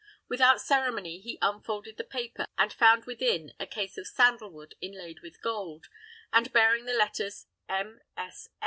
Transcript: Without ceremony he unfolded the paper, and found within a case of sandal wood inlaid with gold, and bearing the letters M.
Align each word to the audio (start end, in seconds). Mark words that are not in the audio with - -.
Without 0.27 0.59
ceremony 0.59 1.19
he 1.19 1.37
unfolded 1.43 1.95
the 1.97 2.03
paper, 2.03 2.47
and 2.57 2.73
found 2.73 3.05
within 3.05 3.53
a 3.59 3.67
case 3.67 3.99
of 3.99 4.07
sandal 4.07 4.49
wood 4.49 4.73
inlaid 4.81 5.19
with 5.19 5.39
gold, 5.43 5.89
and 6.33 6.51
bearing 6.51 6.85
the 6.85 6.93
letters 6.95 7.45
M. 7.69 8.01